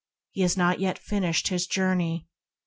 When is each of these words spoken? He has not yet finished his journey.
He 0.31 0.41
has 0.41 0.57
not 0.57 0.79
yet 0.79 0.97
finished 0.97 1.49
his 1.49 1.67
journey. 1.67 2.25